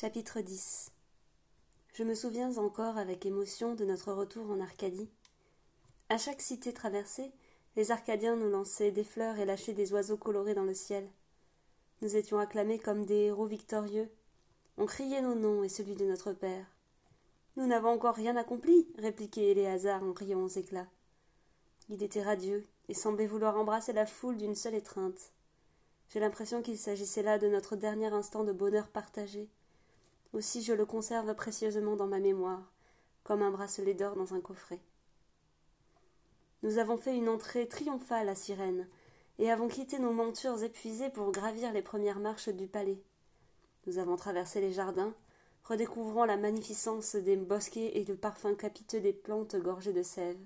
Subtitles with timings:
[0.00, 0.92] Chapitre 10
[1.92, 5.10] Je me souviens encore avec émotion de notre retour en Arcadie.
[6.08, 7.30] À chaque cité traversée,
[7.76, 11.06] les Arcadiens nous lançaient des fleurs et lâchaient des oiseaux colorés dans le ciel.
[12.00, 14.10] Nous étions acclamés comme des héros victorieux.
[14.78, 16.64] On criait nos noms et celui de notre père.
[17.58, 20.88] Nous n'avons encore rien accompli, répliquait Éléazar en riant aux éclats.
[21.90, 25.30] Il était radieux et semblait vouloir embrasser la foule d'une seule étreinte.
[26.08, 29.50] J'ai l'impression qu'il s'agissait là de notre dernier instant de bonheur partagé.
[30.32, 32.72] Aussi je le conserve précieusement dans ma mémoire,
[33.24, 34.80] comme un bracelet d'or dans un coffret.
[36.62, 38.86] Nous avons fait une entrée triomphale à Cyrène,
[39.38, 43.02] et avons quitté nos montures épuisées pour gravir les premières marches du palais.
[43.86, 45.14] Nous avons traversé les jardins,
[45.64, 50.38] redécouvrant la magnificence des bosquets et le parfum capiteux des plantes gorgées de sève.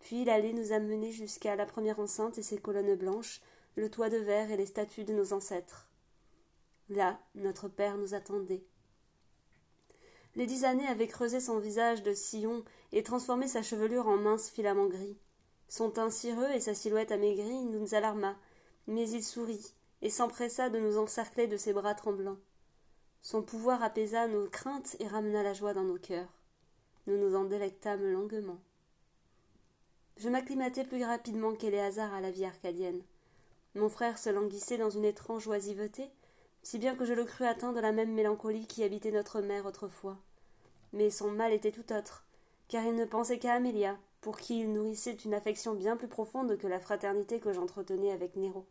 [0.00, 3.42] Puis l'allée nous a menés jusqu'à la première enceinte et ses colonnes blanches,
[3.76, 5.86] le toit de verre et les statues de nos ancêtres.
[6.88, 8.64] Là, notre père nous attendait.
[10.36, 14.48] Les dix années avaient creusé son visage de sillon et transformé sa chevelure en minces
[14.48, 15.18] filaments gris.
[15.68, 18.36] Son teint cireux et sa silhouette amaigrie nous alarma,
[18.86, 22.38] mais il sourit et s'empressa de nous encercler de ses bras tremblants.
[23.22, 26.32] Son pouvoir apaisa nos craintes et ramena la joie dans nos cœurs.
[27.06, 28.60] Nous nous en délectâmes longuement.
[30.16, 33.02] Je m'acclimatai plus rapidement qu'Éléazar à la vie arcadienne.
[33.74, 36.10] Mon frère se languissait dans une étrange oisiveté,
[36.62, 39.66] si bien que je le crus atteint de la même mélancolie qui habitait notre mère
[39.66, 40.18] autrefois.
[40.92, 42.24] Mais son mal était tout autre,
[42.68, 46.56] car il ne pensait qu'à Amélia, pour qui il nourrissait une affection bien plus profonde
[46.58, 48.66] que la fraternité que j'entretenais avec Néro.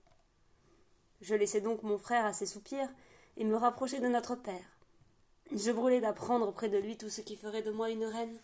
[1.22, 2.90] Je laissai donc mon frère à ses soupirs
[3.38, 4.78] et me rapprochai de notre père.
[5.52, 8.38] Je brûlais d'apprendre près de lui tout ce qui ferait de moi une reine.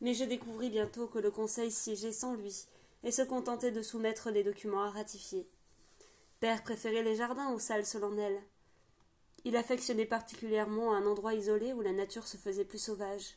[0.00, 2.66] Mais je découvris bientôt que le conseil siégeait sans lui
[3.04, 5.48] et se contentait de soumettre les documents à ratifier.
[6.40, 8.42] Père préférait les jardins aux salles solennelles.
[9.46, 13.36] Il affectionnait particulièrement un endroit isolé où la nature se faisait plus sauvage.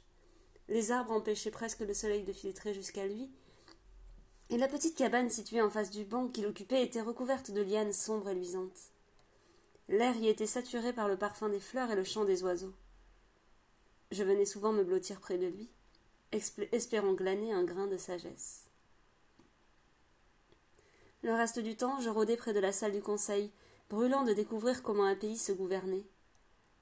[0.68, 3.30] Les arbres empêchaient presque le soleil de filtrer jusqu'à lui,
[4.50, 7.94] et la petite cabane située en face du banc qu'il occupait était recouverte de lianes
[7.94, 8.90] sombres et luisantes.
[9.88, 12.74] L'air y était saturé par le parfum des fleurs et le chant des oiseaux.
[14.10, 15.70] Je venais souvent me blottir près de lui,
[16.32, 18.64] espérant glaner un grain de sagesse.
[21.22, 23.52] Le reste du temps, je rôdais près de la salle du conseil,
[23.90, 26.06] brûlant de découvrir comment un pays se gouvernait.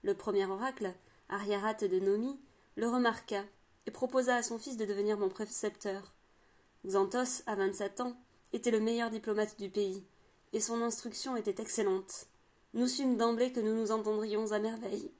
[0.04, 0.94] Le premier oracle,
[1.30, 2.40] Ariarat de Nomi,
[2.76, 3.44] le remarqua
[3.86, 6.14] et proposa à son fils de devenir mon précepteur.
[6.86, 8.16] Xanthos, à vingt-sept ans,
[8.54, 10.06] était le meilleur diplomate du pays,
[10.54, 12.28] et son instruction était excellente.
[12.74, 15.12] Nous sûmes d'emblée que nous nous entendrions à merveille.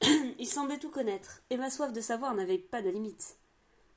[0.38, 3.36] Il semblait tout connaître, et ma soif de savoir n'avait pas de limite.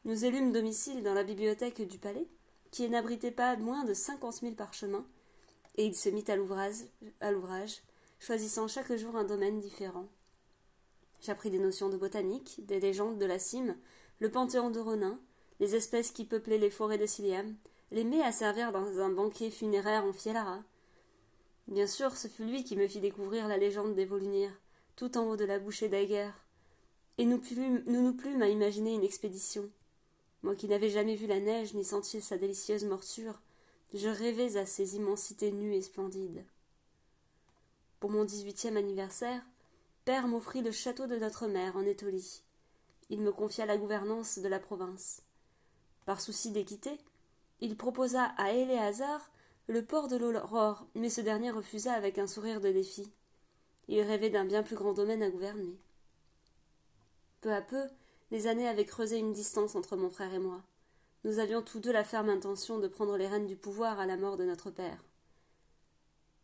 [0.05, 2.27] Nous élûmes domicile dans la bibliothèque du palais,
[2.71, 5.05] qui n'abritait pas moins de cinquante mille parchemins,
[5.77, 6.35] et il se mit à
[7.31, 7.83] l'ouvrage,
[8.19, 10.07] choisissant chaque jour un domaine différent.
[11.21, 13.75] J'appris des notions de botanique, des légendes de la cime,
[14.19, 15.19] le panthéon de Ronin,
[15.59, 17.55] les espèces qui peuplaient les forêts de Siliam,
[17.91, 20.63] les mets à servir dans un banquet funéraire en Fielara.
[21.67, 24.59] Bien sûr, ce fut lui qui me fit découvrir la légende des Volunirs,
[24.95, 26.29] tout en haut de la bouchée d'Aguer.
[27.17, 27.41] Et nous
[27.87, 29.69] nous plûmes à imaginer une expédition.
[30.43, 33.41] Moi qui n'avais jamais vu la neige ni senti sa délicieuse morsure,
[33.93, 36.45] je rêvais à ces immensités nues et splendides.
[37.99, 39.41] Pour mon dix-huitième anniversaire,
[40.05, 42.43] père m'offrit le château de notre mère en Étolie.
[43.09, 45.21] Il me confia la gouvernance de la province.
[46.05, 46.97] Par souci d'équité,
[47.59, 49.31] il proposa à Éléazar
[49.67, 53.11] le port de l'aurore, mais ce dernier refusa avec un sourire de défi.
[53.87, 55.77] Il rêvait d'un bien plus grand domaine à gouverner.
[57.41, 57.87] Peu à peu,
[58.31, 60.61] les années avaient creusé une distance entre mon frère et moi.
[61.27, 64.15] Nous avions tous deux la ferme intention de prendre les rênes du pouvoir à la
[64.15, 65.03] mort de notre père.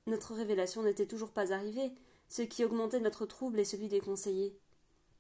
[0.08, 1.94] Notre révélation n'était toujours pas arrivée,
[2.28, 4.54] ce qui augmentait notre trouble et celui des conseillers.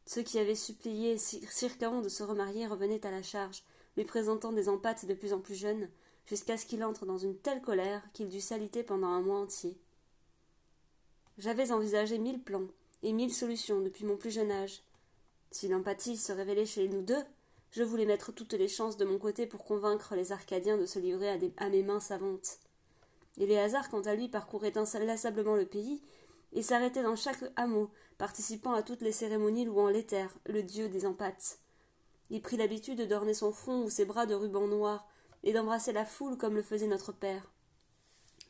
[0.06, 3.64] Ceux qui avaient supplié Circaon de se remarier revenaient à la charge,
[3.96, 5.88] lui présentant des empates de plus en plus jeunes,
[6.26, 9.78] jusqu'à ce qu'il entre dans une telle colère qu'il dut s'aliter pendant un mois entier.
[11.38, 12.68] J'avais envisagé mille plans
[13.02, 14.84] et mille solutions depuis mon plus jeune âge.
[15.52, 17.24] Si l'empathie se révélait chez nous deux,
[17.74, 21.00] je voulais mettre toutes les chances de mon côté pour convaincre les Arcadiens de se
[21.00, 21.28] livrer
[21.58, 22.60] à, mes mains savantes.
[23.40, 26.00] Et les hasards, quant à lui, parcouraient inlassablement le pays
[26.52, 27.90] et s'arrêtait dans chaque hameau,
[28.20, 31.58] participant à toutes les cérémonies louant l'éther, le dieu des empates.
[32.30, 35.08] Il prit l'habitude d'orner son front ou ses bras de rubans noirs
[35.44, 37.52] et d'embrasser la foule comme le faisait notre père.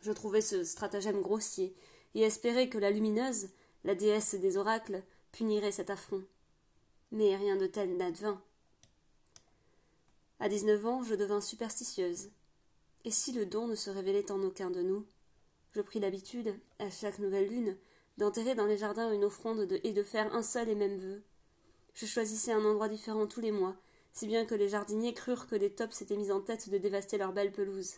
[0.02, 1.74] Je trouvais ce stratagème grossier
[2.14, 3.52] et espérais que la lumineuse,
[3.86, 6.24] la déesse des oracles, punirait cet affront.
[7.14, 8.42] Mais rien de tel n'advint.
[10.44, 12.30] À dix-neuf ans, je devins superstitieuse.
[13.06, 15.06] Et si le don ne se révélait en aucun de nous?
[15.72, 17.78] Je pris l'habitude, à chaque nouvelle lune,
[18.18, 21.24] d'enterrer dans les jardins une offrande et de faire un seul et même vœu.
[21.94, 23.78] Je choisissais un endroit différent tous les mois,
[24.12, 27.18] si bien que les jardiniers crurent que les taupes s'étaient mis en tête de dévaster
[27.18, 27.94] leurs belles pelouses.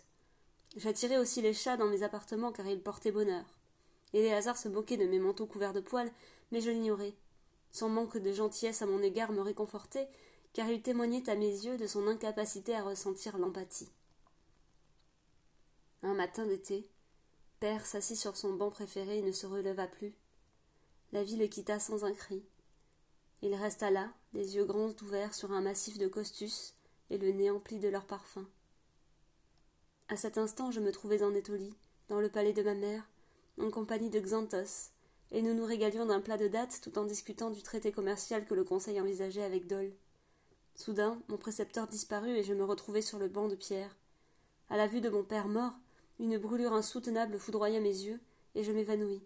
[0.78, 3.46] J'attirais aussi les chats dans mes appartements car ils portaient bonheur.
[4.14, 6.12] Et les hasards se moquaient de mes manteaux couverts de poils,
[6.52, 7.16] mais je l'ignorais.
[7.72, 10.10] Son manque de gentillesse à mon égard me réconfortait,
[10.56, 13.90] car il témoignait à mes yeux de son incapacité à ressentir l'empathie.
[16.02, 16.90] Un matin d'été,
[17.60, 20.16] Père s'assit sur son banc préféré et ne se releva plus.
[21.12, 22.42] La vie le quitta sans un cri.
[23.42, 26.74] Il resta là, les yeux grands ouverts sur un massif de costus
[27.10, 28.48] et le nez empli de leur parfum.
[30.08, 31.76] À cet instant, je me trouvais en Étolie,
[32.08, 33.10] dans le palais de ma mère,
[33.60, 34.92] en compagnie de Xanthos,
[35.32, 38.54] et nous nous régalions d'un plat de dattes tout en discutant du traité commercial que
[38.54, 39.92] le conseil envisageait avec Dole.
[40.76, 43.96] Soudain, mon précepteur disparut et je me retrouvai sur le banc de pierre.
[44.70, 45.74] À la vue de mon père mort,
[46.20, 48.20] une brûlure insoutenable foudroya mes yeux,
[48.56, 49.24] et je m'évanouis.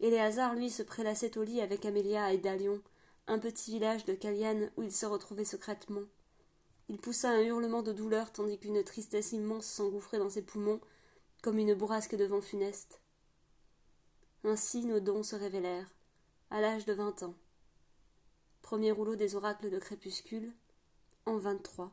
[0.00, 2.80] Éléazar, lui, se prélassait au lit avec Amélia et Dalion,
[3.26, 6.02] un petit village de Caliane où il se retrouvait secrètement.
[6.88, 10.80] Il poussa un hurlement de douleur tandis qu'une tristesse immense s'engouffrait dans ses poumons,
[11.42, 13.00] comme une bourrasque de vent funeste.
[14.44, 15.88] Ainsi nos dons se révélèrent,
[16.50, 17.34] à l'âge de vingt ans.
[18.62, 20.52] Premier rouleau des oracles de crépuscule,
[21.26, 21.92] en vingt-trois.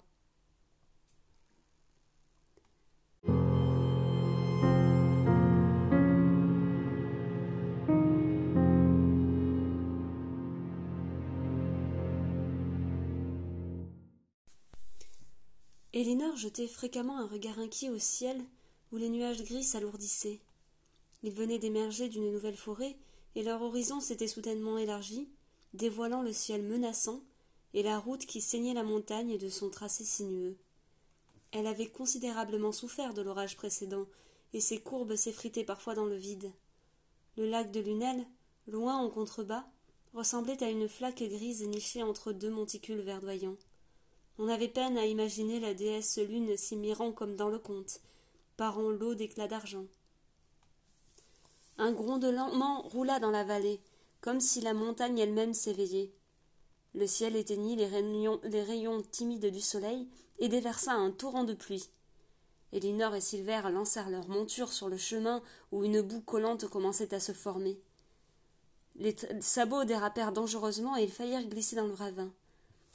[15.91, 18.41] Elinor jetait fréquemment un regard inquiet au ciel
[18.93, 20.39] où les nuages gris s'alourdissaient.
[21.23, 22.95] Ils venaient d'émerger d'une nouvelle forêt,
[23.35, 25.29] et leur horizon s'était soudainement élargi,
[25.73, 27.21] dévoilant le ciel menaçant
[27.73, 30.57] et la route qui saignait la montagne de son tracé sinueux.
[31.51, 34.05] Elle avait considérablement souffert de l'orage précédent,
[34.53, 36.51] et ses courbes s'effritaient parfois dans le vide.
[37.37, 38.25] Le lac de Lunel,
[38.67, 39.65] loin en contrebas,
[40.13, 43.57] ressemblait à une flaque grise nichée entre deux monticules verdoyants.
[44.37, 47.99] On avait peine à imaginer la déesse lune s'y mirant comme dans le conte,
[48.57, 49.85] parant l'eau d'éclats d'argent.
[51.77, 53.79] Un grondement roula dans la vallée,
[54.21, 56.11] comme si la montagne elle-même s'éveillait.
[56.93, 60.07] Le ciel éteignit les rayons, timides du soleil
[60.39, 61.89] et déversa un torrent de pluie.
[62.71, 67.19] Elinor et Silver lancèrent leurs montures sur le chemin où une boue collante commençait à
[67.19, 67.79] se former.
[68.95, 72.31] Les sabots dérapèrent dangereusement et ils faillirent glisser dans le ravin.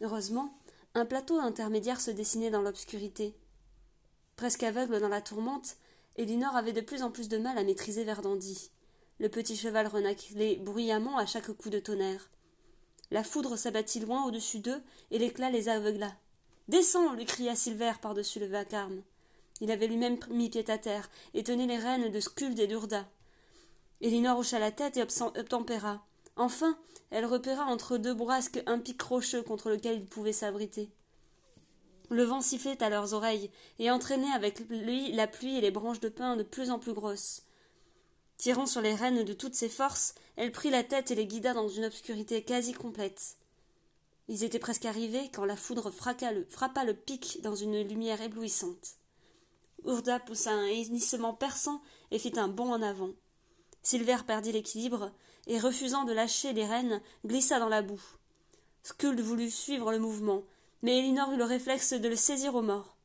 [0.01, 0.53] Heureusement,
[0.95, 3.35] un plateau intermédiaire se dessinait dans l'obscurité.
[4.37, 5.77] Presque aveugle dans la tourmente,
[6.17, 8.71] Elinor avait de plus en plus de mal à maîtriser Verdandi.
[9.21, 12.31] Le petit cheval renaclait bruyamment à chaque coup de tonnerre.
[13.11, 16.13] La foudre s'abattit loin au-dessus d'eux, et l'éclat les aveugla.
[16.69, 19.03] Descends lui cria Silver par-dessus le vacarme.
[19.61, 23.07] Il avait lui-même mis pied à terre, et tenait les rênes de Skuld et d'Urda.
[24.01, 26.05] Elinor hocha la tête et obtempéra.
[26.37, 26.77] Enfin,
[27.11, 30.91] elle repéra entre deux bourrasques un pic rocheux contre lequel ils pouvaient s'abriter.
[32.11, 36.01] Le vent sifflait à leurs oreilles et entraînait avec lui la pluie et les branches
[36.01, 37.43] de pin de plus en plus grosses.
[38.37, 41.55] Tirant sur les rênes de toutes ses forces, elle prit la tête et les guida
[41.55, 43.37] dans une obscurité quasi complète.
[44.29, 45.93] Ils étaient presque arrivés quand la foudre
[46.33, 48.97] le, frappa le pic dans une lumière éblouissante.
[49.85, 53.11] Urda poussa un hennissement perçant et fit un bond en avant.
[53.83, 55.13] Silver perdit l'équilibre
[55.47, 58.03] et, refusant de lâcher les rênes, glissa dans la boue.
[58.83, 60.43] Skuld voulut suivre le mouvement,
[60.83, 62.97] mais Elinor eut le réflexe de le saisir au mort.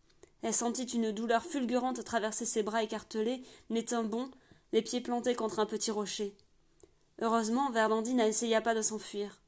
[0.41, 4.31] Elle sentit une douleur fulgurante traverser ses bras écartelés, mais un bond,
[4.71, 6.35] les pieds plantés contre un petit rocher.
[7.21, 9.41] Heureusement, Verdandi n'essaya pas de s'enfuir.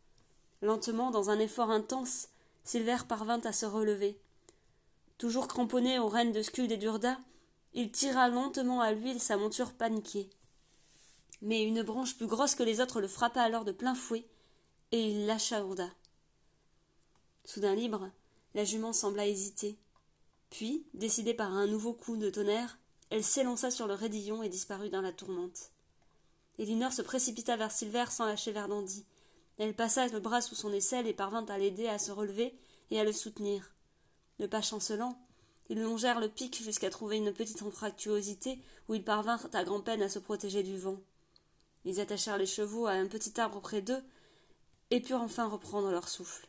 [0.61, 2.29] Lentement, dans un effort intense,
[2.63, 4.19] Silver parvint à se relever.
[5.17, 7.19] Toujours cramponné aux rênes de Skuld et d'Urda,
[7.73, 10.29] il tira lentement à l'huile sa monture paniquée.
[11.41, 14.27] Mais une branche plus grosse que les autres le frappa alors de plein fouet,
[14.91, 15.89] et il lâcha Urda.
[17.45, 18.11] Soudain libre,
[18.53, 19.79] la jument sembla hésiter.
[20.49, 22.77] Puis, décidée par un nouveau coup de tonnerre,
[23.11, 25.71] elle s'élança sur le raidillon et disparut dans la tourmente.
[26.57, 29.05] Elinor se précipita vers Silver sans lâcher Verdandi.
[29.57, 32.55] Elle passa le bras sous son aisselle et parvint à l'aider à se relever
[32.89, 33.73] et à le soutenir.
[34.39, 35.19] Le pas chancelant,
[35.69, 40.09] ils longèrent le pic jusqu'à trouver une petite anfractuosité où ils parvinrent à grand-peine à
[40.09, 40.97] se protéger du vent.
[41.83, 44.03] Ils attachèrent les chevaux à un petit arbre près d'eux
[44.89, 46.47] et purent enfin reprendre leur souffle.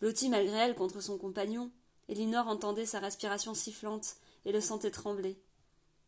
[0.00, 1.70] Blottie malgré elle contre son compagnon,
[2.08, 5.38] Elinor entendait sa respiration sifflante et le sentait trembler.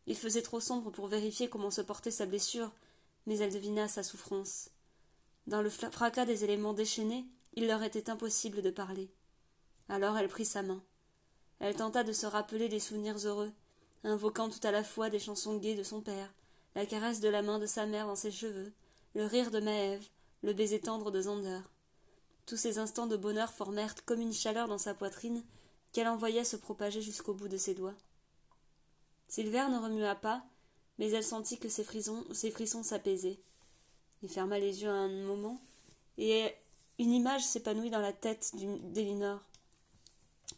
[0.05, 2.71] Il faisait trop sombre pour vérifier comment se portait sa blessure,
[3.25, 4.69] mais elle devina sa souffrance.
[5.47, 7.25] Dans le fracas des éléments déchaînés,
[7.55, 9.09] il leur était impossible de parler.
[9.89, 10.81] Alors elle prit sa main.
[11.59, 13.51] Elle tenta de se rappeler des souvenirs heureux,
[14.03, 16.33] invoquant tout à la fois des chansons gaies de son père,
[16.75, 18.73] la caresse de la main de sa mère dans ses cheveux,
[19.15, 20.07] le rire de Maëve,
[20.41, 21.61] le baiser tendre de Zander.
[22.45, 25.43] Tous ces instants de bonheur formèrent comme une chaleur dans sa poitrine
[25.93, 27.95] qu'elle envoyait se propager jusqu'au bout de ses doigts.
[29.33, 30.43] Silver ne remua pas,
[30.99, 33.39] mais elle sentit que ses, frissons, s'apaisaient.
[34.21, 35.59] Il ferma les yeux un moment,
[36.19, 36.53] et
[36.99, 39.41] une image s'épanouit dans la tête d'Elinor.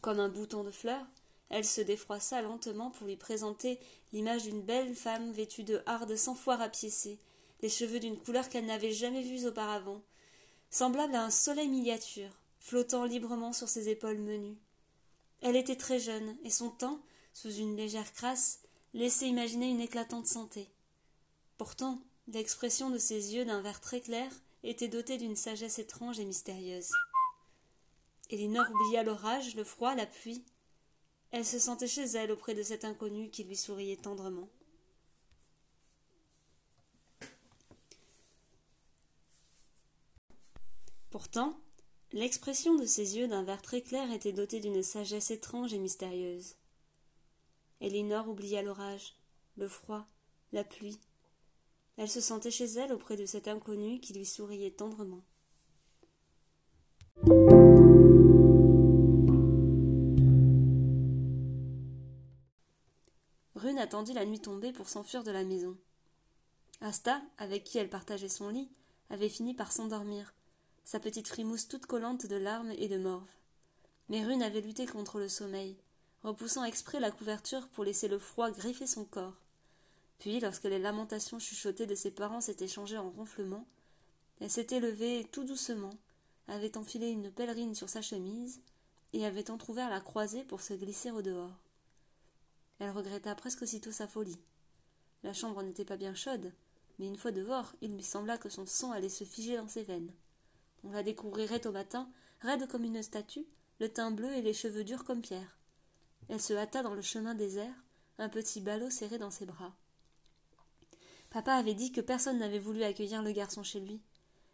[0.02, 1.06] Comme un bouton de fleurs,
[1.48, 3.80] elle se défroissa lentement pour lui présenter
[4.12, 7.18] l'image d'une belle femme vêtue de hardes sans fois rapiécées,
[7.62, 10.02] les cheveux d'une couleur qu'elle n'avait jamais vue auparavant,
[10.68, 12.28] semblable à un soleil miniature,
[12.58, 14.58] flottant librement sur ses épaules menues.
[15.40, 17.00] Elle était très jeune, et son teint,
[17.36, 18.60] sous une légère crasse,
[18.94, 20.70] laissait imaginer une éclatante santé.
[21.58, 26.24] Pourtant, l'expression de ses yeux d'un vert très clair était dotée d'une sagesse étrange et
[26.24, 26.92] mystérieuse.
[28.30, 30.46] Elinor oublia l'orage, le froid, la pluie.
[31.30, 34.48] Elle se sentait chez elle auprès de cet inconnu qui lui souriait tendrement.
[41.10, 41.60] Pourtant,
[42.12, 46.56] l'expression de ses yeux d'un vert très clair était dotée d'une sagesse étrange et mystérieuse.
[47.80, 49.14] Elinor oublia l'orage,
[49.56, 50.06] le froid,
[50.52, 50.98] la pluie.
[51.96, 55.22] Elle se sentait chez elle auprès de cet inconnu qui lui souriait tendrement.
[63.54, 65.76] Rune attendit la nuit tombée pour s'enfuir de la maison.
[66.80, 68.70] Asta, avec qui elle partageait son lit,
[69.10, 70.34] avait fini par s'endormir,
[70.84, 73.28] sa petite frimousse toute collante de larmes et de morve.
[74.08, 75.76] Mais Rune avait lutté contre le sommeil,
[76.22, 79.36] repoussant exprès la couverture pour laisser le froid griffer son corps.
[80.18, 83.66] Puis, lorsque les lamentations chuchotées de ses parents s'étaient changées en ronflements,
[84.40, 85.94] elle s'était levée tout doucement,
[86.48, 88.60] avait enfilé une pèlerine sur sa chemise
[89.12, 91.58] et avait entr'ouvert la croisée pour se glisser au dehors.
[92.78, 94.38] Elle regretta presque aussitôt sa folie.
[95.22, 96.52] La chambre n'était pas bien chaude,
[96.98, 99.82] mais une fois dehors, il lui sembla que son sang allait se figer dans ses
[99.82, 100.12] veines.
[100.84, 102.08] On la découvrirait au matin,
[102.40, 103.46] raide comme une statue,
[103.80, 105.56] le teint bleu et les cheveux durs comme pierre.
[106.28, 107.74] Elle se hâta dans le chemin désert,
[108.18, 109.74] un petit ballot serré dans ses bras.
[111.30, 114.00] Papa avait dit que personne n'avait voulu accueillir le garçon chez lui.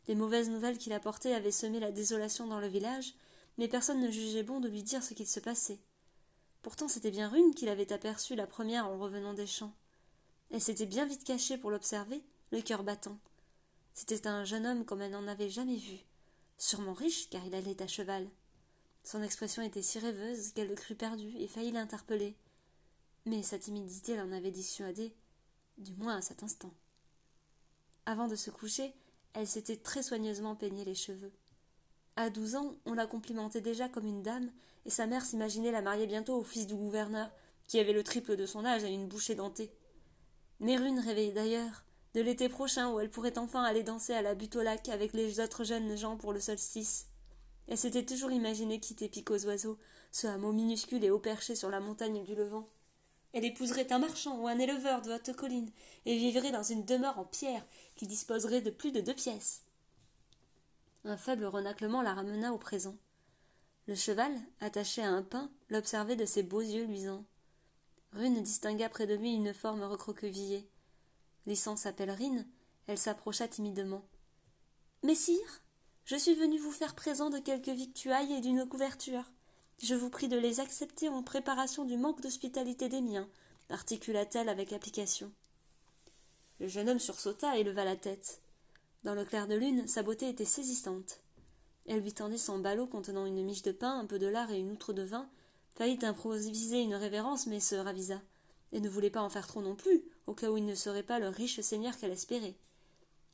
[0.08, 3.14] Les mauvaises nouvelles qu'il apportait avaient semé la désolation dans le village,
[3.56, 5.80] mais personne ne jugeait bon de lui dire ce qu'il se passait.
[6.62, 9.74] Pourtant c'était bien Rune qu'il avait aperçue la première en revenant des champs.
[10.50, 13.18] Elle s'était bien vite cachée pour l'observer, le cœur battant.
[13.94, 15.98] C'était un jeune homme comme elle n'en avait jamais vu,
[16.58, 18.28] sûrement riche car il allait à cheval.
[19.04, 22.36] Son expression était si rêveuse qu'elle le crut perdu et faillit l'interpeller.
[23.26, 25.14] Mais sa timidité l'en avait dissuadée,
[25.78, 26.72] du moins à cet instant.
[28.06, 28.92] Avant de se coucher,
[29.34, 31.32] elle s'était très soigneusement peigné les cheveux.
[32.16, 34.50] À douze ans, on la complimentait déjà comme une dame,
[34.84, 37.30] et sa mère s'imaginait la marier bientôt au fils du gouverneur,
[37.68, 39.72] qui avait le triple de son âge et une bouche édentée.
[40.60, 44.56] Mérune rêvait d'ailleurs de l'été prochain où elle pourrait enfin aller danser à la butte
[44.56, 47.06] au lac avec les autres jeunes gens pour le solstice.
[47.68, 49.78] Elle s'était toujours imaginé quitter Pic aux oiseaux,
[50.10, 52.68] ce hameau minuscule et haut perché sur la montagne du Levant.
[53.32, 55.70] Elle épouserait un marchand ou un éleveur de haute colline
[56.04, 57.64] et vivrait dans une demeure en pierre
[57.96, 59.62] qui disposerait de plus de deux pièces.
[61.04, 62.96] Un faible renaclement la ramena au présent.
[63.86, 67.24] Le cheval, attaché à un pin, l'observait de ses beaux yeux luisants.
[68.12, 70.68] Rune distingua près de lui une forme recroquevillée.
[71.46, 72.46] Lissant sa pèlerine,
[72.86, 74.04] elle s'approcha timidement.
[75.02, 75.62] Messire,
[76.04, 79.30] je suis venue vous faire présent de quelques victuailles et d'une couverture.
[79.82, 83.28] Je vous prie de les accepter en préparation du manque d'hospitalité des miens,
[83.70, 85.30] articula-t-elle avec application.
[86.60, 88.40] Le jeune homme sursauta et leva la tête.
[89.04, 91.20] Dans le clair de lune, sa beauté était saisissante.
[91.86, 94.58] Elle lui tendit son ballot contenant une miche de pain, un peu de lard et
[94.58, 95.28] une outre de vin,
[95.74, 98.20] faillit improviser une révérence, mais se ravisa,
[98.72, 101.02] et ne voulait pas en faire trop non plus, au cas où il ne serait
[101.02, 102.54] pas le riche seigneur qu'elle espérait.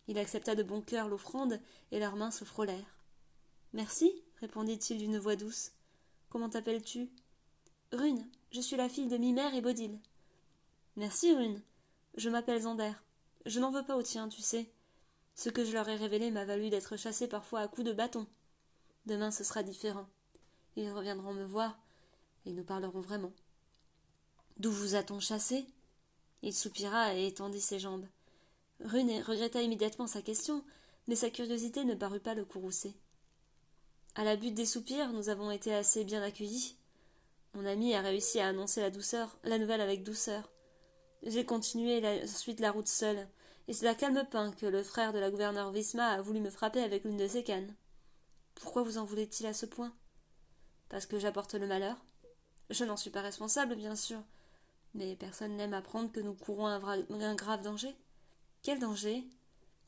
[0.08, 1.60] Il accepta de bon cœur l'offrande,
[1.92, 2.96] et leurs mains se frôlèrent.
[3.72, 4.10] Merci,
[4.40, 5.70] répondit-il d'une voix douce.
[6.30, 7.10] Comment t'appelles-tu
[7.92, 9.98] Rune, je suis la fille de Mimère et Bodil.
[10.96, 11.62] Merci, Rune.
[12.16, 12.92] Je m'appelle Zander.
[13.46, 14.70] Je n'en veux pas au tien, tu sais.
[15.34, 18.26] Ce que je leur ai révélé m'a valu d'être chassé parfois à coups de bâton.
[19.06, 20.08] Demain ce sera différent.
[20.76, 21.78] Ils reviendront me voir,
[22.44, 23.32] et nous parlerons vraiment.
[24.58, 25.66] D'où vous a-t-on chassé?
[26.42, 28.06] Il soupira et étendit ses jambes.
[28.84, 30.64] Rune regretta immédiatement sa question,
[31.08, 32.94] mais sa curiosité ne parut pas le courroucer.
[34.14, 36.76] À la butte des soupirs, nous avons été assez bien accueillis.
[37.54, 40.50] Mon ami a réussi à annoncer la douceur, la nouvelle avec douceur.
[41.24, 43.28] J'ai continué ensuite la route seule,
[43.66, 46.82] et c'est à Calme-Pain que le frère de la gouverneure Visma a voulu me frapper
[46.82, 47.74] avec l'une de ses cannes.
[48.54, 49.92] Pourquoi vous en voulait-il à ce point?
[50.88, 51.96] Parce que j'apporte le malheur?
[52.70, 54.22] Je n'en suis pas responsable, bien sûr,
[54.94, 57.96] mais personne n'aime apprendre que nous courons un grave danger.
[58.62, 59.24] Quel danger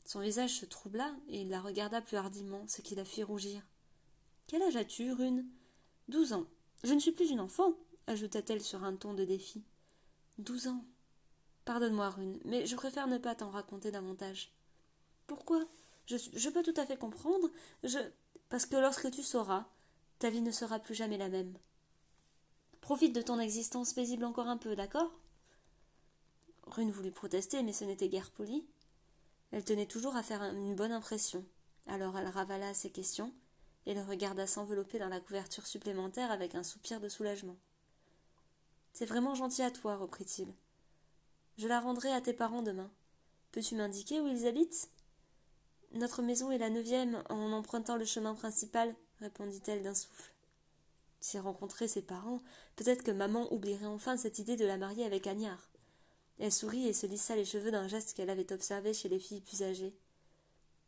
[0.05, 3.61] Son visage se troubla, et il la regarda plus hardiment, ce qui la fit rougir.
[4.47, 5.45] Quel âge as-tu, Rune?
[6.07, 6.45] Douze ans.
[6.83, 7.73] Je ne suis plus une enfant,
[8.07, 9.63] ajouta-t-elle sur un ton de défi.
[10.37, 10.83] Douze ans.
[11.65, 14.51] Pardonne-moi, Rune, mais je préfère ne pas t'en raconter davantage.
[15.27, 15.63] Pourquoi?
[16.07, 17.49] Je, je peux tout à fait comprendre.
[17.83, 17.99] Je.
[18.49, 19.67] Parce que lorsque tu sauras,
[20.19, 21.57] ta vie ne sera plus jamais la même.
[22.81, 25.11] Profite de ton existence paisible encore un peu, d'accord?
[26.67, 28.65] Rune voulut protester, mais ce n'était guère poli.
[29.51, 31.45] Elle tenait toujours à faire une bonne impression.
[31.87, 33.33] Alors elle ravala ses questions
[33.85, 37.57] et le regarda s'envelopper dans la couverture supplémentaire avec un soupir de soulagement.
[38.93, 40.53] C'est vraiment gentil à toi, reprit-il.
[41.57, 42.91] Je la rendrai à tes parents demain.
[43.51, 44.89] Peux-tu m'indiquer où ils habitent
[45.93, 50.33] Notre maison est la neuvième en empruntant le chemin principal, répondit-elle d'un souffle.
[51.19, 52.41] Si rencontrer ses parents,
[52.75, 55.70] peut-être que maman oublierait enfin cette idée de la marier avec Agnard.
[56.41, 59.41] Elle sourit et se lissa les cheveux d'un geste qu'elle avait observé chez les filles
[59.41, 59.93] plus âgées.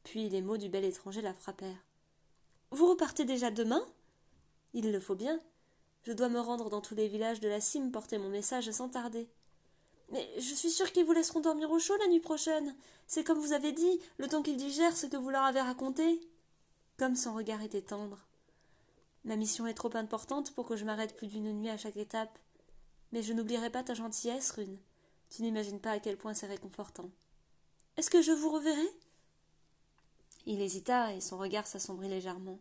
[0.04, 1.86] Puis les mots du bel étranger la frappèrent.
[2.72, 3.86] Vous repartez déjà demain?
[4.74, 5.40] Il le faut bien.
[6.02, 8.90] Je dois me rendre dans tous les villages de la cime porter mon message sans
[8.90, 9.30] tarder.
[10.12, 12.76] Mais je suis sûre qu'ils vous laisseront dormir au chaud la nuit prochaine.
[13.06, 16.20] C'est comme vous avez dit, le temps qu'ils digèrent ce que vous leur avez raconté.
[16.98, 18.26] Comme son regard était tendre.
[19.24, 22.40] Ma mission est trop importante pour que je m'arrête plus d'une nuit à chaque étape.
[23.12, 24.80] Mais je n'oublierai pas ta gentillesse, Rune.
[25.34, 27.10] Tu n'imagines pas à quel point c'est réconfortant.
[27.98, 28.88] Est-ce que je vous reverrai?
[30.46, 32.60] Il hésita et son regard s'assombrit légèrement.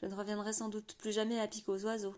[0.00, 2.16] Je ne reviendrai sans doute plus jamais à pique aux oiseaux.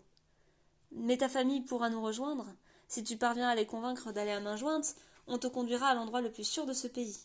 [0.93, 2.47] Mais ta famille pourra nous rejoindre.
[2.87, 4.95] Si tu parviens à les convaincre d'aller à main jointe,
[5.27, 7.19] on te conduira à l'endroit le plus sûr de ce pays.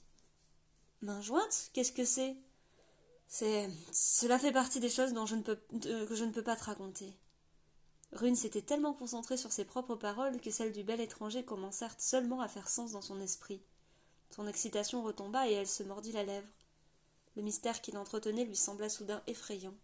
[1.02, 2.36] Main jointe Qu'est-ce que c'est?
[3.28, 3.70] C'est.
[3.92, 6.64] Cela fait partie des choses dont je ne peux, que je ne peux pas te
[6.64, 7.14] raconter.
[8.12, 12.42] Rune s'était tellement concentrée sur ses propres paroles que celles du bel étranger commencèrent seulement
[12.42, 13.62] à faire sens dans son esprit.
[14.32, 16.48] Son excitation retomba et elle se mordit la lèvre.
[17.36, 19.76] Le mystère qu'il entretenait lui sembla soudain effrayant.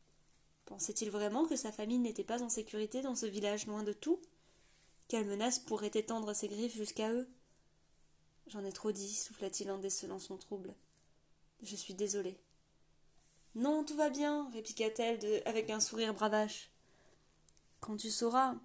[0.65, 4.19] Pensait-il vraiment que sa famille n'était pas en sécurité dans ce village loin de tout?
[5.07, 7.27] Quelle menace pourrait étendre ses griffes jusqu'à eux?
[8.47, 10.73] J'en ai trop dit, souffla-t-il en décelant son trouble.
[11.61, 12.39] Je suis désolé.
[13.53, 16.71] Non, tout va bien, répliqua-t-elle avec un sourire bravache.
[17.85, 18.55] Quand tu sauras.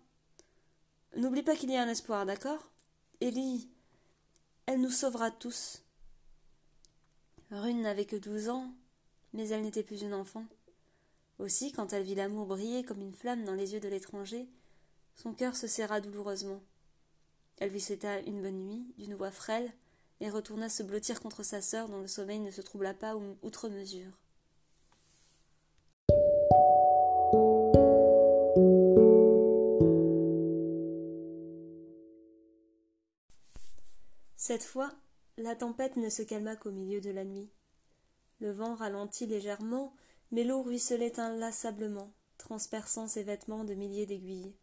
[1.15, 2.71] N'oublie pas qu'il y a un espoir, d'accord?
[3.21, 3.69] Ellie,
[4.65, 5.83] elle nous sauvera tous.
[7.51, 8.73] Rune n'avait que douze ans,
[9.35, 10.47] mais elle n'était plus une enfant.
[11.39, 14.49] Aussi, quand elle vit l'amour briller comme une flamme dans les yeux de l'étranger,
[15.17, 16.63] son cœur se serra douloureusement.
[17.59, 19.71] Elle lui souhaita une bonne nuit, d'une voix frêle,
[20.21, 23.69] et retourna se blottir contre sa sœur dont le sommeil ne se troubla pas outre
[23.69, 24.13] mesure.
[34.51, 34.91] Cette fois,
[35.37, 37.53] la tempête ne se calma qu'au milieu de la nuit.
[38.41, 39.95] Le vent ralentit légèrement,
[40.33, 44.57] mais l'eau ruisselait inlassablement, transperçant ses vêtements de milliers d'aiguilles.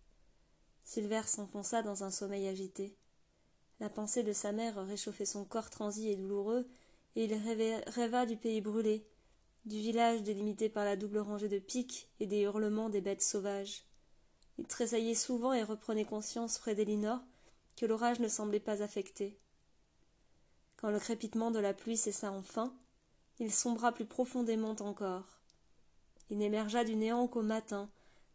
[0.84, 2.98] Silver s'enfonça dans un sommeil agité.
[3.80, 6.68] La pensée de sa mère réchauffait son corps transi et douloureux,
[7.16, 7.34] et il
[7.88, 9.08] rêva du pays brûlé,
[9.64, 13.86] du village délimité par la double rangée de pics et des hurlements des bêtes sauvages.
[14.58, 17.22] Il tressaillait souvent et reprenait conscience près d'Elinor
[17.78, 19.40] que l'orage ne semblait pas affecté.
[20.78, 22.74] Quand le crépitement de la pluie cessa enfin,
[23.40, 25.26] il sombra plus profondément encore.
[26.30, 27.90] Il n'émergea du néant qu'au matin,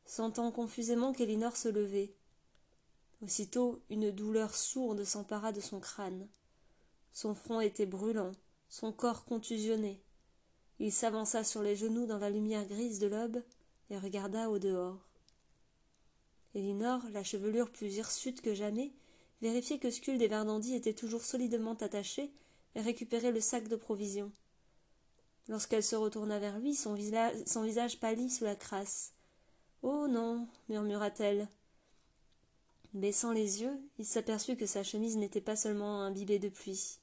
[0.04, 2.14] sentant confusément qu'Elinor se levait.
[3.22, 6.26] Aussitôt une douleur sourde s'empara de son crâne.
[7.12, 8.32] Son front était brûlant,
[8.68, 10.02] son corps contusionné.
[10.80, 13.42] Il s'avança sur les genoux dans la lumière grise de l'aube
[13.90, 14.98] et regarda au dehors.
[16.54, 18.92] Elinor, la chevelure plus hirsute que jamais,
[19.42, 22.30] vérifiait que Skuld et Verdandi étaient toujours solidement attachés
[22.74, 24.30] et récupérait le sac de provisions.
[25.48, 29.12] Lorsqu'elle se retourna vers lui, son, visage pâlit sous la crasse.
[29.82, 31.48] Oh non, murmura-t-elle.
[32.94, 36.98] Baissant les yeux, il s'aperçut que sa chemise n'était pas seulement imbibée de pluie.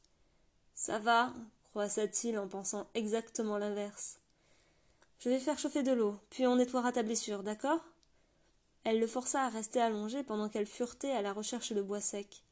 [0.75, 1.33] Ça va,
[1.71, 4.19] croissa-t-il en pensant exactement l'inverse.
[5.19, 7.83] Je vais faire chauffer de l'eau, puis on nettoiera ta blessure, d'accord?
[8.89, 12.43] Elle le força à rester allongé pendant qu'elle furetait à la recherche de bois sec.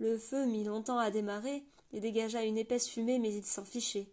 [0.00, 4.10] Le feu mit longtemps à démarrer et dégagea une épaisse fumée, mais ils s'en fichaient.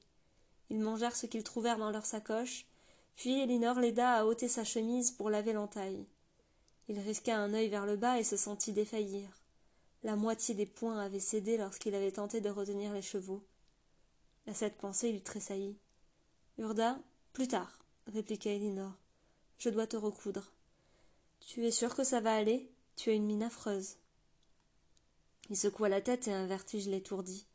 [0.69, 2.67] Ils mangèrent ce qu'ils trouvèrent dans leur sacoche,
[3.15, 6.05] puis Elinor l'aida à ôter sa chemise pour laver l'entaille.
[6.87, 9.27] Il risqua un œil vers le bas et se sentit défaillir.
[10.03, 13.43] La moitié des poings avait cédé lorsqu'il avait tenté de retenir les chevaux.
[14.45, 15.79] À cette pensée, il tressaillit.
[16.59, 16.99] Urda,
[17.33, 18.93] plus tard, répliqua Elinor.
[19.57, 20.51] Je dois te recoudre.
[21.45, 22.71] Tu es sûr que ça va aller?
[22.95, 23.97] Tu as une mine affreuse.
[25.49, 27.45] Il secoua la tête et un vertige l'étourdit.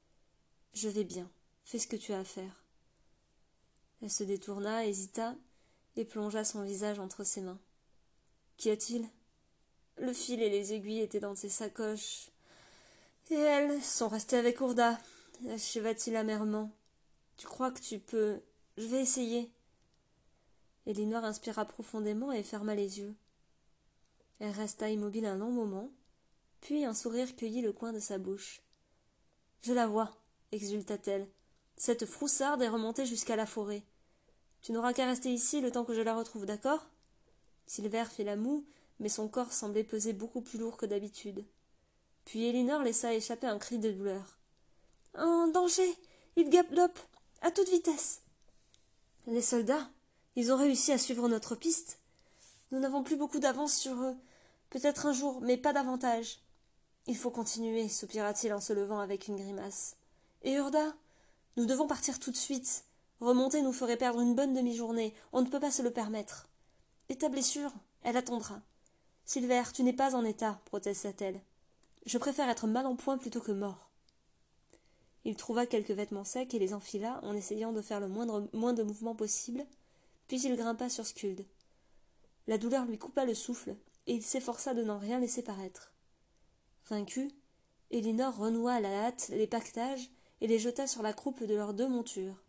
[0.75, 1.29] Je vais bien.
[1.65, 2.65] Fais ce que tu as à faire.
[4.01, 5.35] Elle se détourna, hésita,
[5.97, 7.59] et plongea son visage entre ses mains.
[8.59, 9.09] Qu'y a-t-il?
[9.97, 12.31] Le fil et les aiguilles étaient dans ses sacoches.
[13.31, 15.01] Et elles sont restées avec Ourda,
[15.49, 16.71] acheva-t-il amèrement.
[17.37, 18.41] Tu crois que tu peux?
[18.77, 19.51] Je vais essayer.
[20.87, 23.17] Elinor inspira profondément et ferma les yeux.
[24.41, 25.91] Elle resta immobile un long moment,
[26.61, 28.63] puis un sourire cueillit le coin de sa bouche.
[29.63, 30.17] Je la vois,
[30.51, 31.29] exulta-t-elle.
[31.77, 33.83] Cette froussarde est remontée jusqu'à la forêt.
[34.63, 36.87] Tu n'auras qu'à rester ici le temps que je la retrouve, d'accord?
[37.67, 38.67] Silver fit la moue,
[38.99, 41.45] mais son corps semblait peser beaucoup plus lourd que d'habitude.
[42.25, 44.39] Puis Elinor laissa échapper un cri de douleur.
[45.17, 45.97] En danger
[46.37, 46.99] Il galope
[47.43, 48.23] À toute vitesse
[49.27, 49.91] Les soldats
[50.37, 51.99] Ils ont réussi à suivre notre piste.
[52.71, 54.17] Nous n'avons plus beaucoup d'avance sur eux.
[54.71, 56.39] Peut-être un jour, mais pas davantage.
[57.07, 59.97] Il faut continuer, soupira-t-il en se levant avec une grimace.
[60.43, 60.95] Et Urda
[61.57, 62.85] Nous devons partir tout de suite.
[63.21, 65.13] Remonter nous ferait perdre une bonne demi-journée.
[65.33, 66.49] On ne peut pas se le permettre.
[67.09, 68.63] Et ta blessure Elle attendra.
[69.25, 71.41] Silver, tu n'es pas en état, protesta-t-elle.
[72.07, 73.91] Je préfère être mal en point plutôt que mort.
[75.25, 78.83] Il trouva quelques vêtements secs et les enfila en essayant de faire le moins de
[78.83, 79.67] mouvements possible,
[80.29, 81.45] puis il grimpa sur Skuld.
[82.47, 83.77] La douleur lui coupa le souffle,
[84.11, 85.93] et il s'efforça de n'en rien laisser paraître.
[86.89, 87.31] Vaincu,
[87.93, 91.75] Elinor renoua à la hâte les pactages et les jeta sur la croupe de leurs
[91.75, 92.43] deux montures.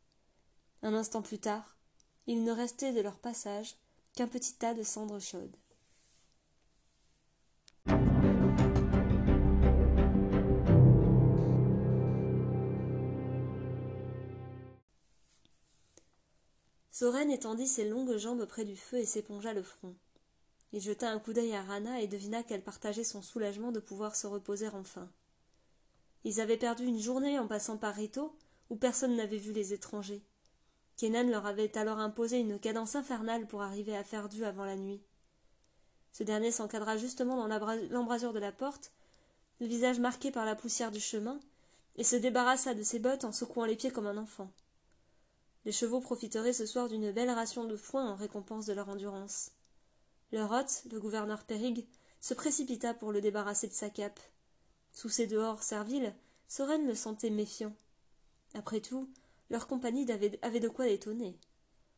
[0.81, 1.77] Un instant plus tard,
[2.25, 3.75] il ne restait de leur passage
[4.15, 5.55] qu'un petit tas de cendres chaudes.
[16.89, 19.95] Soren étendit ses longues jambes près du feu et s'épongea le front.
[20.73, 24.15] Il jeta un coup d'œil à Rana et devina qu'elle partageait son soulagement de pouvoir
[24.15, 25.09] se reposer enfin.
[26.23, 28.35] Ils avaient perdu une journée en passant par Rito,
[28.69, 30.23] où personne n'avait vu les étrangers.
[30.95, 34.77] Kenan leur avait alors imposé une cadence infernale pour arriver à faire dû avant la
[34.77, 35.01] nuit.
[36.13, 37.47] Ce dernier s'encadra justement dans
[37.89, 38.91] l'embrasure de la porte,
[39.59, 41.39] le visage marqué par la poussière du chemin,
[41.97, 44.51] et se débarrassa de ses bottes en secouant les pieds comme un enfant.
[45.65, 49.51] Les chevaux profiteraient ce soir d'une belle ration de foin en récompense de leur endurance.
[50.31, 51.87] Leur hôte, le gouverneur Périg,
[52.19, 54.19] se précipita pour le débarrasser de sa cape.
[54.93, 56.13] Sous ses dehors serviles,
[56.47, 57.73] Soren le sentait méfiant.
[58.53, 59.09] Après tout,
[59.49, 60.09] leur compagnie
[60.41, 61.37] avait de quoi l'étonner.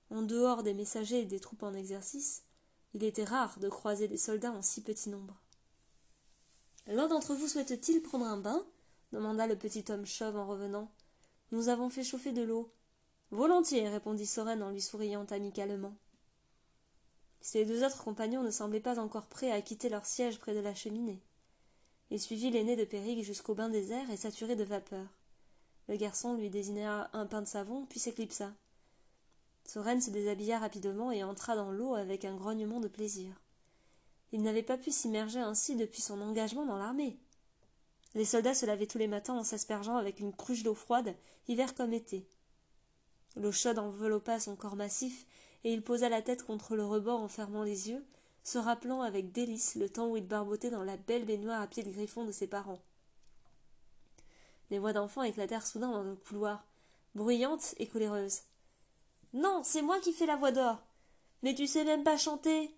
[0.10, 2.44] En dehors des messagers et des troupes en exercice,
[2.94, 5.42] il était rare de croiser des soldats en si petit nombre.
[6.88, 8.64] L'un d'entre vous souhaite-t-il prendre un bain?
[9.12, 10.92] demanda le petit homme chauve en revenant.
[11.52, 12.72] Nous avons fait chauffer de l'eau.
[13.32, 15.96] Volontiers, répondit Soren en lui souriant amicalement.
[17.44, 20.62] Ses deux autres compagnons ne semblaient pas encore prêts à quitter leur siège près de
[20.62, 21.22] la cheminée.
[22.10, 25.06] Il suivit l'aîné de Périg jusqu'au bain désert et saturé de vapeur.
[25.90, 28.54] Le garçon lui désigna un pain de savon, puis s'éclipsa.
[29.66, 33.42] Soren se déshabilla rapidement et entra dans l'eau avec un grognement de plaisir.
[34.32, 37.18] Il n'avait pas pu s'immerger ainsi depuis son engagement dans l'armée.
[38.16, 41.14] Les soldats se lavaient tous les matins en s'aspergeant avec une cruche d'eau froide,
[41.50, 42.26] hiver comme été.
[43.36, 45.26] L'eau chaude enveloppa son corps massif,
[45.64, 48.06] et il posa la tête contre le rebord en fermant les yeux,
[48.44, 51.84] se rappelant avec délice le temps où il barbotait dans la belle baignoire à pied
[51.84, 52.82] de griffon de ses parents.
[54.70, 56.66] Des voix d'enfants éclatèrent soudain dans le couloir,
[57.16, 58.42] bruyantes et coléreuses.
[59.34, 60.80] Non, c'est moi qui fais la voix d'or.
[61.42, 62.74] Mais tu sais même pas chanter.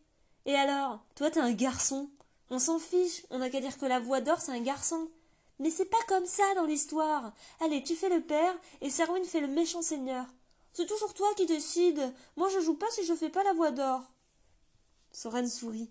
[0.46, 2.10] Et alors, toi t'es un garçon.
[2.50, 5.08] On s'en fiche, on n'a qu'à dire que la voix d'or c'est un garçon.
[5.60, 7.34] Mais c'est pas comme ça dans l'histoire.
[7.62, 10.26] Allez, tu fais le père et Serwin fait le méchant seigneur.
[10.76, 12.14] C'est toujours toi qui décides.
[12.36, 14.02] Moi, je joue pas si je fais pas la voix d'or.
[15.14, 15.90] Soren sourit.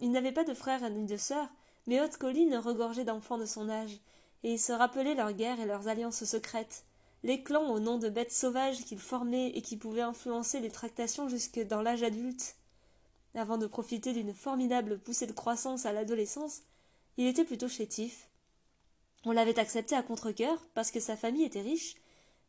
[0.00, 1.46] Il n'avait pas de frère ni de sœur,
[1.86, 4.00] mais Haute Colline regorgeait d'enfants de son âge,
[4.42, 6.84] et il se rappelait leurs guerres et leurs alliances secrètes,
[7.22, 11.28] les clans au nom de bêtes sauvages qu'ils formaient et qui pouvaient influencer les tractations
[11.28, 12.56] jusque dans l'âge adulte.
[13.36, 16.62] Avant de profiter d'une formidable poussée de croissance à l'adolescence,
[17.16, 18.28] il était plutôt chétif.
[19.24, 21.94] On l'avait accepté à contre-cœur parce que sa famille était riche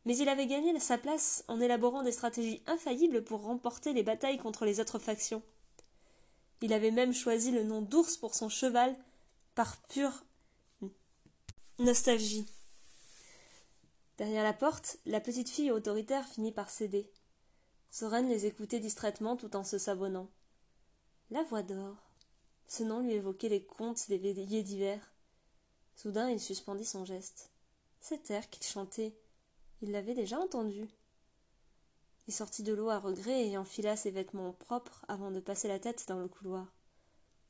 [0.06, 4.38] mais il avait gagné sa place en élaborant des stratégies infaillibles pour remporter les batailles
[4.38, 5.42] contre les autres factions.
[6.62, 8.96] Il avait même choisi le nom d'ours pour son cheval
[9.56, 10.24] par pure
[11.80, 12.46] nostalgie.
[14.18, 17.12] Derrière la porte, la petite fille autoritaire finit par céder.
[17.90, 20.30] Soren les écoutait distraitement tout en se savonnant.
[21.32, 21.98] La voix d'or.
[22.68, 25.12] Ce nom lui évoquait les contes des veillées d'hiver.
[25.96, 27.52] Soudain, il suspendit son geste.
[28.00, 29.16] Cet air qu'il chantait,
[29.86, 30.88] il l'avait déjà entendu.
[32.28, 35.78] Il sortit de l'eau à regret et enfila ses vêtements propres avant de passer la
[35.78, 36.74] tête dans le couloir.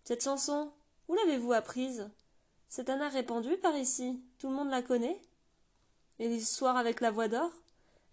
[0.04, 0.74] Cette chanson,
[1.08, 2.10] où l'avez-vous apprise?
[2.67, 4.21] C'est un art répandu par ici.
[4.38, 5.21] Tout le monde la connaît
[6.19, 7.52] Et l'histoire avec la voix d'or?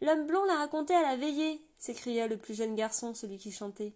[0.00, 3.92] L'homme blond l'a raconté à la veillée, s'écria le plus jeune garçon, celui qui chantait.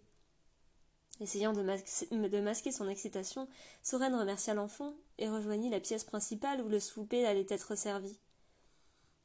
[1.21, 3.47] Essayant de, masquer son excitation,
[3.81, 8.19] Soren remercia l'enfant et rejoignit la pièce principale où le souper allait être servi.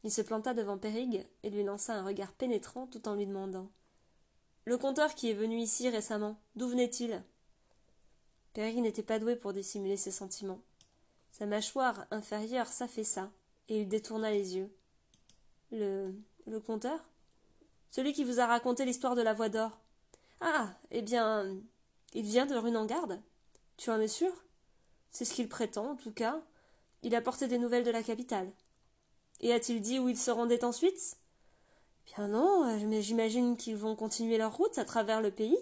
[0.04, 3.70] Il se planta devant Périg et lui lança un regard pénétrant tout en lui demandant
[4.64, 7.22] Le conteur qui est venu ici récemment, d'où venait-il?
[8.52, 10.60] Périg n'était pas doué pour dissimuler ses sentiments.
[11.30, 13.30] Sa mâchoire inférieure s'affaissa
[13.68, 14.70] et il détourna les yeux.
[15.70, 16.14] Le.
[16.46, 17.00] le conteur?
[17.90, 19.78] Celui qui vous a raconté l'histoire de la voix d'or.
[20.40, 21.56] Ah Eh bien.
[22.14, 23.22] Il vient de Runangarde
[23.78, 24.32] Tu en es sûr?
[25.10, 26.42] C'est ce qu'il prétend, en tout cas.
[27.02, 28.50] Il a porté des nouvelles de la capitale.
[29.42, 31.16] Et a-t-il dit où ils se rendaient ensuite
[32.06, 35.58] Bien non, mais j'imagine qu'ils vont continuer leur route à travers le pays.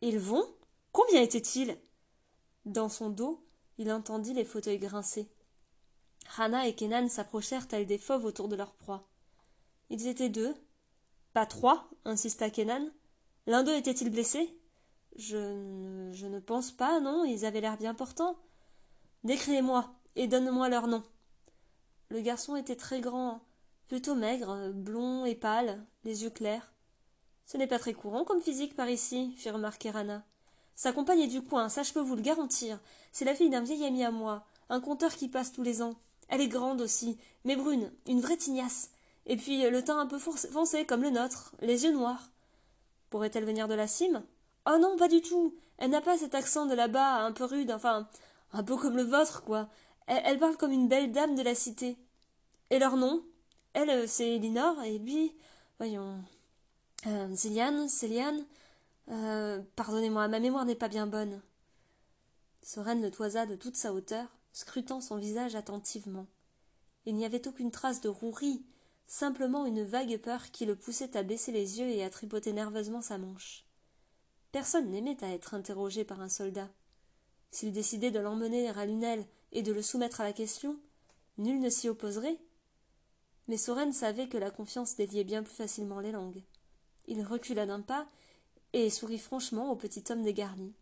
[0.00, 0.46] Ils vont?
[0.92, 1.76] Combien étaient-ils?
[2.64, 3.44] Dans son dos,
[3.78, 5.28] il entendit les fauteuils grincer.
[6.26, 9.08] Rana et Kenan s'approchèrent tels des fauves autour de leur proie.
[9.90, 10.54] Ils étaient deux.
[11.32, 12.88] Pas trois, insista Kenan.
[13.46, 14.54] L'un d'eux était-il blessé?
[15.16, 18.36] Je je ne pense pas, non, ils avaient l'air bien portants.
[19.24, 21.02] Décrivez-moi, et donne-moi leur nom.
[22.10, 23.40] Le garçon était très grand,
[23.86, 26.72] plutôt maigre, blond et pâle, les yeux clairs.
[27.44, 30.24] Ce n'est pas très courant comme physique par ici, fit remarquer Rana.
[30.74, 32.80] Sa compagne est du coin, ça je peux vous le garantir.
[33.12, 35.96] C'est la fille d'un vieil ami à moi, un conteur qui passe tous les ans.
[36.28, 38.90] Elle est grande aussi, mais brune, une vraie tignasse.
[39.26, 42.30] Et puis le teint un peu foncé comme le nôtre, les yeux noirs.
[43.10, 44.22] Pourrait-elle venir de la cime?
[44.66, 45.54] Oh non, pas du tout.
[45.76, 48.08] Elle n'a pas cet accent de là-bas, un peu rude, enfin,
[48.52, 49.68] un peu comme le vôtre, quoi.
[50.08, 51.98] Elle, parle comme une belle dame de la cité.
[52.70, 53.22] Et leur nom?
[53.74, 55.34] Elle, euh, c'est Elinor, et lui,
[55.78, 56.18] voyons.
[57.06, 58.46] Euh, Céliane, Céliane.
[59.10, 61.42] Euh, pardonnez-moi, ma mémoire n'est pas bien bonne.
[62.62, 66.26] Soren le toisa de toute sa hauteur, scrutant son visage attentivement.
[67.04, 68.64] Il n'y avait aucune trace de rouerie,
[69.06, 73.02] simplement une vague peur qui le poussait à baisser les yeux et à tripoter nerveusement
[73.02, 73.66] sa manche.
[74.52, 76.70] Personne n'aimait à être interrogé par un soldat.
[77.50, 80.76] S'il décidait de l'emmener à Lunel et de le soumettre à la question,
[81.38, 82.38] nul ne s'y opposerait.
[83.48, 86.42] Mais Soren savait que la confiance déliait bien plus facilement les langues.
[87.06, 88.06] Il recula d'un pas
[88.72, 90.74] et sourit franchement au petit homme dégarni.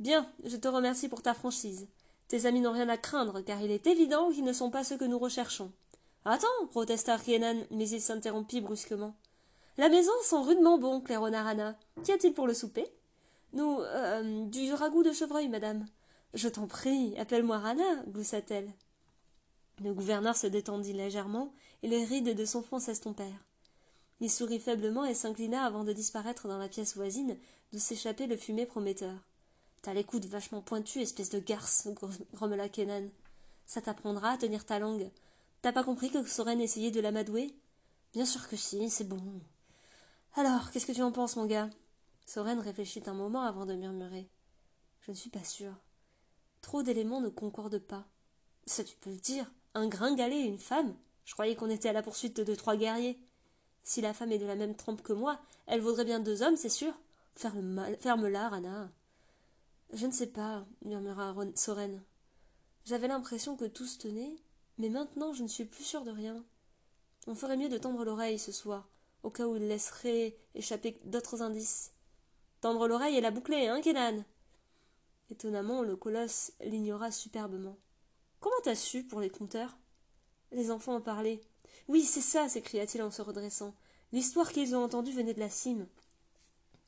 [0.00, 1.86] Bien, je te remercie pour ta franchise.
[2.26, 4.96] Tes amis n'ont rien à craindre, car il est évident qu'ils ne sont pas ceux
[4.96, 5.72] que nous recherchons.
[6.24, 9.14] Attends, protesta Rienan, mais il s'interrompit brusquement.
[9.78, 11.78] La maison sent rudement bon, Cléronarana.
[12.02, 12.86] Qu'y a-t-il pour le souper?
[13.52, 15.86] Nous, euh, du ragoût de chevreuil, madame.
[16.34, 18.72] Je t'en prie, appelle-moi Rana, gloussa-t-elle.
[19.82, 23.46] Le gouverneur se détendit légèrement, et les rides de son front s'estompèrent.
[24.20, 27.38] Il sourit faiblement et s'inclina avant de disparaître dans la pièce voisine,
[27.72, 29.18] d'où s'échappait le fumet prometteur.
[29.82, 31.88] T'as les coudes vachement pointus, espèce de garce,
[32.34, 33.08] grommela Kenan.
[33.66, 35.10] Ça t'apprendra à tenir ta langue.
[35.62, 37.54] T'as pas compris que Soren essayait de l'amadouer?
[38.12, 39.22] Bien sûr que si, c'est bon.
[40.34, 41.70] Alors, qu'est-ce que tu en penses, mon gars?
[42.26, 44.28] Soren réfléchit un moment avant de murmurer.
[45.00, 45.72] Je ne suis pas sûr.
[46.62, 48.06] Trop d'éléments ne concordent pas.
[48.66, 49.50] Ça, tu peux le dire.
[49.74, 50.94] Un gringalet et une femme
[51.24, 53.18] Je croyais qu'on était à la poursuite de trois guerriers.
[53.82, 56.56] Si la femme est de la même trempe que moi, elle vaudrait bien deux hommes,
[56.56, 56.92] c'est sûr.
[57.34, 58.90] Ferme-la, Rana.
[59.92, 62.02] Je ne sais pas, murmura Soren.
[62.84, 64.36] J'avais l'impression que tout se tenait,
[64.78, 66.44] mais maintenant je ne suis plus sûre de rien.
[67.26, 68.88] On ferait mieux de tendre l'oreille ce soir
[69.22, 71.92] au cas où il laisserait échapper d'autres indices.
[72.60, 74.24] Tendre l'oreille et la boucler, hein, Kenan?
[75.30, 77.76] Étonnamment, le colosse l'ignora superbement.
[78.40, 79.76] Comment t'as su pour les compteurs
[80.52, 81.40] Les enfants en parlaient.
[81.88, 83.74] Oui, c'est ça, s'écria-t-il en se redressant.
[84.12, 85.86] L'histoire qu'ils ont entendue venait de la cime.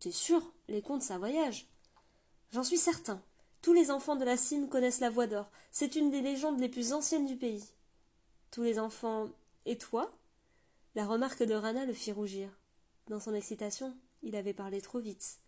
[0.00, 0.52] T'es sûr?
[0.68, 1.66] Les contes, ça voyage.
[2.50, 3.22] J'en suis certain.
[3.62, 5.48] Tous les enfants de la cime connaissent la voix d'or.
[5.70, 7.64] C'est une des légendes les plus anciennes du pays.
[8.50, 9.28] Tous les enfants.
[9.66, 10.12] Et toi?
[10.96, 12.50] La remarque de Rana le fit rougir.
[13.08, 15.38] Dans son excitation, il avait parlé trop vite.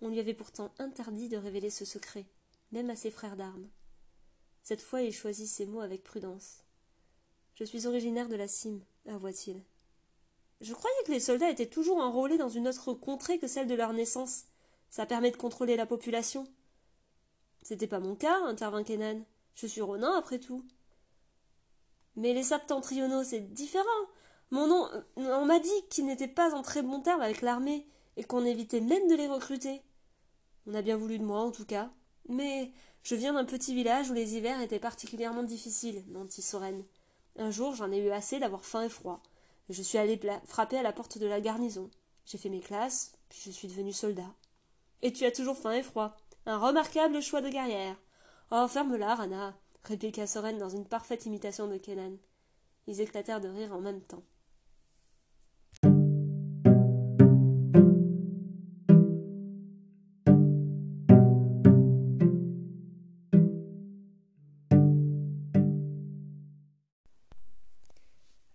[0.00, 2.26] On lui avait pourtant interdit de révéler ce secret,
[2.72, 3.68] même à ses frères d'armes.
[4.62, 6.64] Cette fois, il choisit ses mots avec prudence.
[7.54, 9.62] Je suis originaire de la cime, avoua-t-il.
[10.60, 13.74] Je croyais que les soldats étaient toujours enrôlés dans une autre contrée que celle de
[13.74, 14.44] leur naissance.
[14.90, 16.46] Ça permet de contrôler la population.
[17.62, 19.24] C'était pas mon cas, intervint Kenan.
[19.54, 20.64] Je suis ronin, après tout.
[22.16, 23.84] Mais les septentrionaux, c'est différent.
[24.50, 27.86] Mon nom, euh, on m'a dit qu'ils n'étaient pas en très bon terme avec l'armée
[28.16, 29.82] et qu'on évitait même de les recruter.
[30.66, 31.90] On a bien voulu de moi, en tout cas.
[32.28, 36.82] Mais je viens d'un petit village où les hivers étaient particulièrement difficiles, mentit Soren.
[37.36, 39.22] Un jour, j'en ai eu assez d'avoir faim et froid.
[39.68, 41.90] Je suis allé frapper à la porte de la garnison.
[42.26, 44.32] J'ai fait mes classes, puis je suis devenu soldat.
[45.02, 46.16] Et tu as toujours faim et froid.
[46.46, 47.96] Un remarquable choix de guerrière.
[48.50, 52.16] Oh, ferme-la, Rana, répliqua Soren dans une parfaite imitation de Kenan.
[52.86, 54.22] Ils éclatèrent de rire en même temps.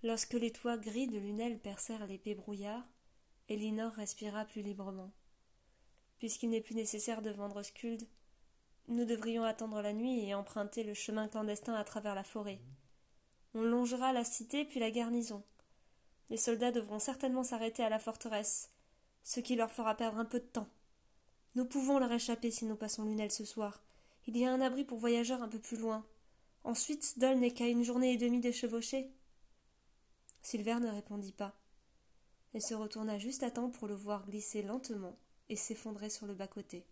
[0.09, 2.81] Lorsque les toits gris de Lunel percèrent l'épais brouillard,
[3.47, 5.11] Elinor respira plus librement.
[6.17, 8.01] Puisqu'il n'est plus nécessaire de vendre Skuld,
[8.87, 12.59] nous devrions attendre la nuit et emprunter le chemin clandestin à travers la forêt.
[13.53, 15.43] On longera la cité puis la garnison.
[16.31, 18.71] Les soldats devront certainement s'arrêter à la forteresse,
[19.21, 20.69] ce qui leur fera perdre un peu de temps.
[21.53, 23.83] Nous pouvons leur échapper si nous passons Lunel ce soir.
[24.25, 26.03] Il y a un abri pour voyageurs un peu plus loin.
[26.63, 29.11] Ensuite, Dol n'est qu'à une journée et demie de chevauchée.
[30.41, 31.55] Silver ne répondit pas.
[32.53, 35.17] Elle se retourna juste à temps pour le voir glisser lentement
[35.49, 36.85] et s'effondrer sur le bas-côté.